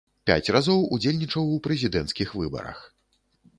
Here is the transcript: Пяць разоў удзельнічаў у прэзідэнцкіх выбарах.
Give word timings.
Пяць 0.29 0.51
разоў 0.55 0.79
удзельнічаў 0.97 1.53
у 1.57 1.61
прэзідэнцкіх 1.69 2.35
выбарах. 2.41 2.83